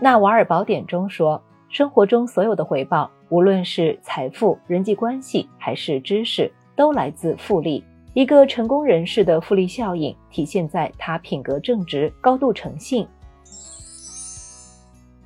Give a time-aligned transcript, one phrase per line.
[0.00, 7.82] 纳瓦尔宝典中说，生活中所有的回报，无论是财富、人际关系还是知识，都来自复利。
[8.14, 13.04] 一个成功人士的复利效应体现在他品格正直、高度诚信。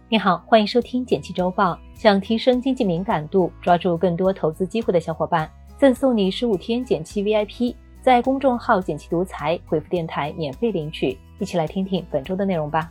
[0.09, 1.79] 你好，欢迎收听简七周报。
[1.95, 11.19] 想提升经济敏感度，抓住更多投资机会的小伙伴，赠送你十五天简七 VIP，在公众号“简七独裁回复“电台”免费领取。
[11.39, 12.91] 一起来听听本周的内容吧。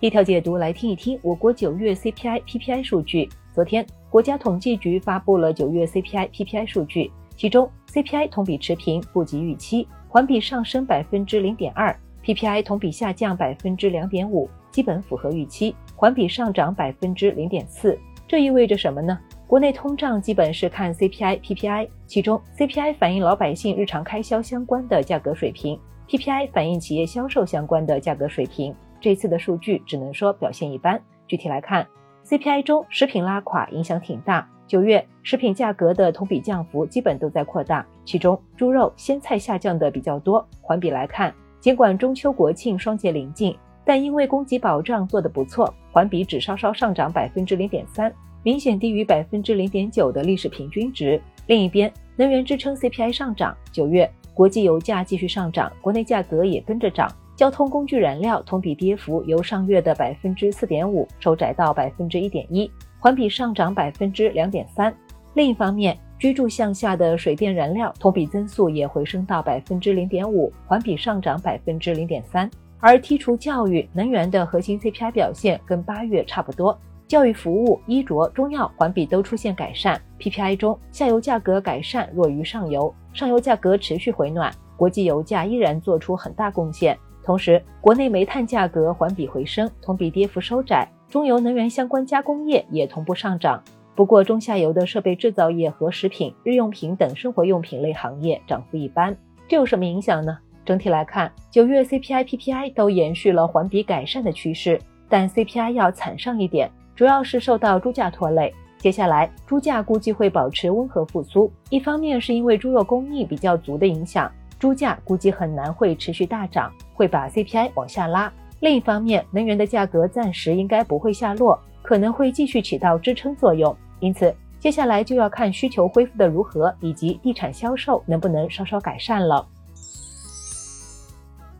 [0.00, 3.28] 一条解读来听一听我国九月 CPI、PPI 数据。
[3.52, 7.12] 昨天，国家统计局发布了九月 CPI、PPI 数据。
[7.36, 17.98] 其中，CPI 同比持平，不及预期，环比上升百分之零点二；PPI 同比下降百分之两点五，基本符合预期，环比上涨百分之零点四。
[18.26, 19.20] 这意味着什么呢？
[19.46, 25.78] 国内通胀基本是看 CPI、PPI，其中 CPI 反映老百姓日常开销相关的价格水平
[26.08, 28.74] ，PPI 反映企业销售相关的价格水平。
[29.00, 31.00] 这次的数据只能说表现一般。
[31.26, 31.86] 具体来看
[32.26, 34.48] ，CPI 中食品拉垮影响挺大。
[34.66, 40.46] 九月食品价格的同比降幅基本都在扩大，其中猪肉、鲜菜下降的比较多。
[40.60, 48.12] 环比来看，尽管中秋国庆双节临近，但因为供给保障做得不错，环比只稍稍上涨百分之零点三，
[48.44, 51.20] 明显低于百分之零点九的历史平均值。
[51.46, 53.56] 另一边，能源支撑 CPI 上涨。
[53.72, 57.10] 九月国际油价继续上涨，国内价格也跟着涨。
[57.40, 62.70] 交通工具燃料同比跌幅由上月的百分之四点五收窄到百分之一点一。
[62.98, 64.94] 环比上涨百分之两点三。
[65.32, 72.50] 另一方面，居住向下的水电燃料同比增速也回升到百分之零点五，环比上涨百分之零点三。
[72.78, 76.78] 而剔除教育、能源的核心 CPI 表现跟八月差不多，
[77.08, 79.98] 教育服务、衣着、中药环比都出现改善。
[80.18, 86.98] PPI 中，下游价格改善弱于上游，上游价格持续回暖，国际油价依然做出很大贡献。
[87.30, 90.90] 同时，国内煤炭价格环比回升，同比跌幅收窄。
[91.08, 93.62] 中游能源相关加工业也同步上涨，
[93.94, 99.16] 不过中下游的设备制造业和食品、日用品等生活用品类行业涨幅一般。
[99.46, 100.36] 这有什么影响呢？
[100.64, 108.52] 整体来看，九月 CPI、PPI 都延续了环比改善的趋势，但 CPI 要惨上一点，主要是受到猪价拖累。
[108.78, 114.28] 接下来，猪价估计会保持温和复苏，一方面是因为猪肉供应比较足的影响，
[114.60, 118.30] 猪价估计很难会持续大涨，会把 CPI 往下拉。
[118.60, 123.74] 另一方面，能源的价格暂时应该不会下落，可能会继续起到支撑作用。
[124.00, 129.46] 因此，接下来就要看需求恢复的如何，以及地产销售能不能稍稍改善了。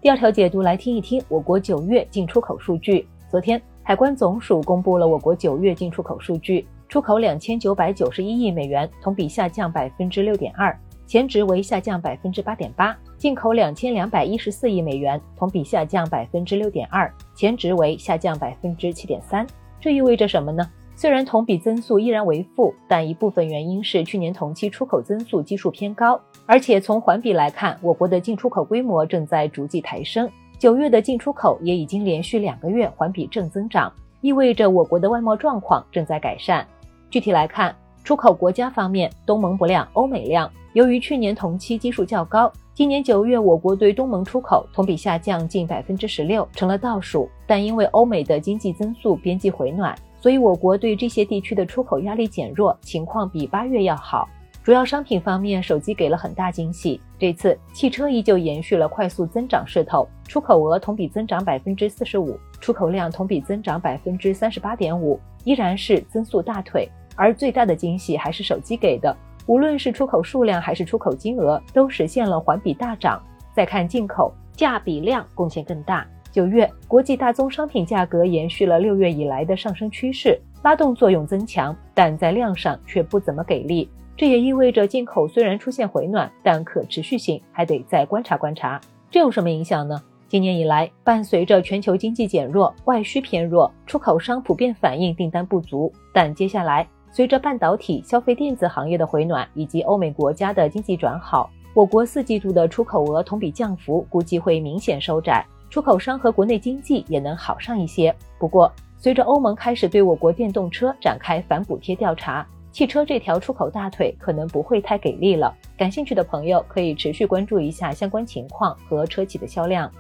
[0.03, 3.09] 第二条解读来听一听我国九月进出口数据。
[3.31, 10.79] 昨天，海关总署公布了我国九月进出口数据，出口两千九百九十一亿美元，同比下降百分之六点二。
[11.11, 19.45] 前值为下降百分之八点八，进口两千两百一十四亿美元，同比下降百分之六点二，前值为下降百分之七点三。
[19.81, 20.71] 这意味着什么呢？
[20.95, 30.31] 虽然同比增速依然为负，但一部分原因是去年同期出口增速基数偏高，而且从环比来看，我国的进出口规模正在逐季抬升。
[30.61, 36.65] 九月的进出口也已经连续两个月环比正增长，意味着我国的外贸状况正在改善。
[37.11, 40.49] 具体来看，出口国家方面，东盟不亮，欧美亮。
[40.73, 47.29] 由于去年同期基数较高，今年九月我国对东盟出口同比下降近百分之十六，成了倒数。
[47.45, 54.29] 但因为欧美的经济增速边际回暖，所以我国对这些地区的出口压力减弱，情况比八月要好。
[54.63, 57.01] 主要商品方面，手机给了很大惊喜。
[57.19, 66.89] 这次汽车依旧延续了快速增长势头，出口额同比增长百分之四十五，出口量同比增长百分之三十八点五，依然是增速大腿。
[67.17, 69.15] 而最大的惊喜还是手机给的。
[69.47, 73.21] 无论是出口数量还是出口金额，都实现了环比大涨。
[73.53, 76.07] 再看进口，价比量贡献更大。
[76.31, 83.91] 九月国际大宗商品价格延续了六月以来的上升趋势，拉动作用增强，但在量上却不怎么给力。
[84.17, 88.81] 这也意味着进口虽然出现回暖，但可持续性还得再观察观察。
[89.11, 90.01] 这有什么影响呢？
[90.29, 95.93] 今年以来，伴随着全球经济减弱，外需偏弱，出口商普遍反映订单不足。
[96.15, 108.15] 但接下来，随着半导体、消费电子行业的回暖，以及欧美国家的经济转好，我国四季度的出口额同比降幅估计会明显收窄，出口商和国内经济也能好上一些。
[108.39, 115.53] 不过，随着欧盟开始对我国电动车展开反补贴调查，汽车这条出口大腿可能不会太给力了。
[115.77, 119.91] 感兴趣的朋友可以持续关注一下相关情况和车企的销量。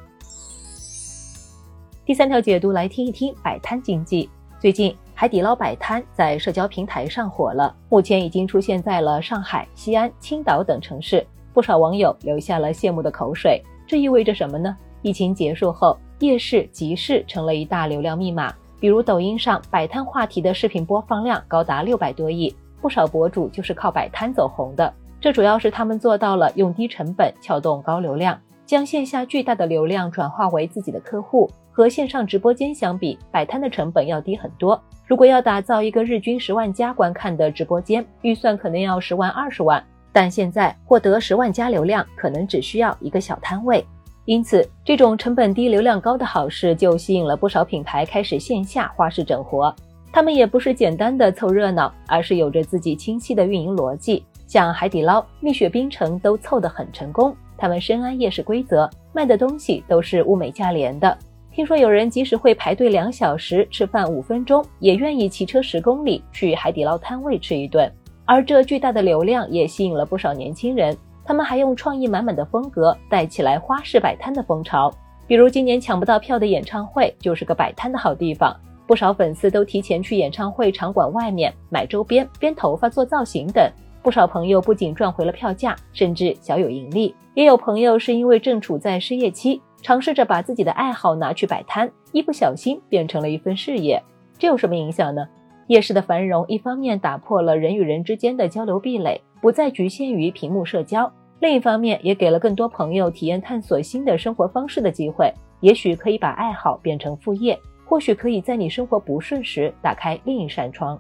[2.06, 4.30] 第三条解读来听一听摆摊经济，
[4.60, 4.94] 最近。
[5.20, 11.22] 海底捞摆摊在社交平台上火了，目前已经出现在了上海、西安、青岛等城市，
[11.52, 13.62] 不少网友留下了羡慕的口水。
[13.86, 14.74] 这意味着什么呢？
[15.02, 18.50] 疫情结束后，夜市、集市成了一大流量密码。
[18.80, 24.90] 比如抖音上摆摊话题的视频播放量高达六百多亿，不少博主就是靠摆摊走红的。
[25.20, 31.50] 这主要是他们做到了用低成本撬动高流量，将线下巨大的流量转化为自己的客户。
[31.70, 34.80] 和线上直播间相比，摆摊的成本要低很多。
[35.06, 43.84] 如果要打造一个日均十万加观看的直播间，预算可能要十万二十万，但现在获得十万加流量，可能只需要一个小摊位。
[44.26, 49.74] 因此，这种成本低、流量高的好事就吸引了不少品牌开始线下花式整活。
[50.12, 54.24] 他们也不是简单的凑热闹，而是有着自己清晰的运营逻辑。
[54.46, 57.34] 像海底捞、蜜雪冰城都凑得很成功。
[57.56, 61.16] 他们深谙夜市规则，卖的东西都是物美价廉的。
[61.52, 67.90] 听说有人即使会排队两小时吃饭五分钟，也愿意骑车十公里去海底捞摊位吃一顿。
[68.24, 70.96] 而这巨大的流量也吸引了不少年轻人。
[71.24, 74.92] 他们还用创意满满的风格带起来花式摆摊的风潮，
[75.26, 78.56] 比如今年抢不到票的演唱会就是个摆摊的好地方，
[78.86, 83.68] 不少粉丝都提前去演唱会场馆外面买周边、编头发、做造型等。
[84.02, 87.14] 不少朋友不仅赚回了票价，甚至小有盈利。
[87.34, 94.02] 也有朋友是因为正处在失业期，尝试着把自己的爱好拿去摆摊，一不小心变成了一份事业。
[94.38, 95.26] 这有什么影响呢？
[95.66, 101.10] 夜市的繁荣一方面打破了人与人之间的交流壁垒，不再局限于屏幕社交。
[101.38, 105.32] 另一方面，也给了更多朋友体验探索新的生活方式的机会。
[105.60, 110.98] 也许可以把爱好变成副业，或许可以在你生活不顺时打开另一扇窗。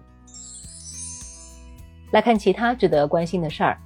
[2.10, 3.78] 来看其他值得关心的事儿。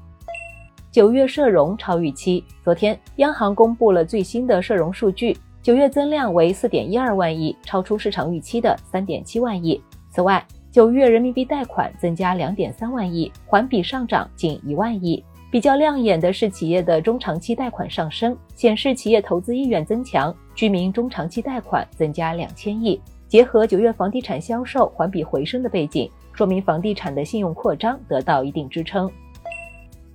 [0.95, 2.45] 九月社融超预期。
[2.63, 9.83] 昨天，央行公布了最新的社融数据，九月增量为四点一二万亿，超出市场预期的三点七万亿。
[10.09, 15.21] 此外，九月人民币贷款增加两点三万亿，环比上涨近一万亿。
[15.51, 20.33] 比较亮眼的是企业的中长期贷款上升，显示企业投资意愿增强。
[20.55, 29.11] 居民中长期贷款增加两千亿，结合九月房地产销售环比回升的背景，说明房地产的信用扩张得到一定支撑。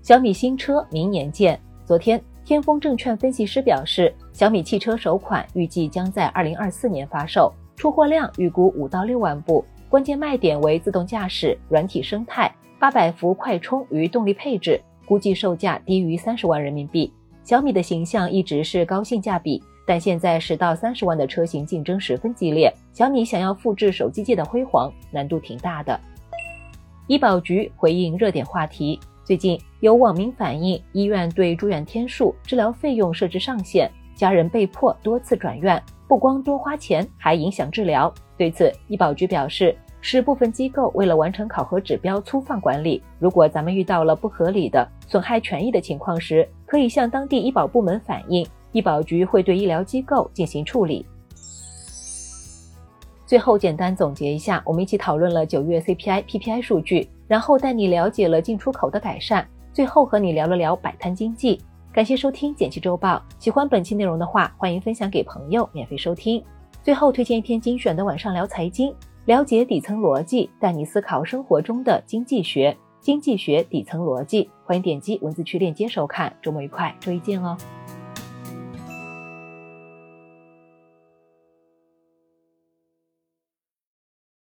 [0.09, 1.61] 小米新车明年见。
[1.85, 14.81] 昨天，天风证券分析师表示，小米汽车首款预计将在二零二四年发售，出货量预估五到六万部，关键卖点为自动驾驶、软体生态、八百伏快充与动力配置。
[15.05, 17.13] 估计售价低于三十万人民币。
[17.43, 25.99] 小米的形象一直是高性价比，但现在十到三十万的车型竞争十分激烈，小米想要复制手机界的辉煌，难度挺大的。
[27.05, 38.13] 医保局回应热点话题，最近有网民反映，医院对住院天数、治疗费用设置上限，家人被迫多次转院，不光多花钱，还影响治疗。
[38.37, 39.75] 对此，医保局表示。
[40.01, 43.03] 是部分机构为了完成考核指标粗放管理。
[43.19, 51.05] 如果咱们遇到了不合理的损害权益的情况时，可以向当地医保部门反映，医保局会对医疗机构进行处理。
[53.25, 61.59] 最后简单总结一下，我们一起讨论了九月 CPI、PPI 数据，然后带你了解了进出口的改善，最后和你聊了聊摆摊经济。
[61.91, 66.43] 感谢收听简七周报，喜欢本期内容的话，欢迎分享给朋友免费收听。
[66.83, 68.93] 最后推荐一篇精选的晚上聊财经。
[69.25, 72.75] 了解底层逻辑，带你思考生活中的经济学。
[72.99, 76.35] 经济学底层逻辑，欢迎点击文字区链接收看。
[76.41, 77.55] 周末愉快，周一见哦。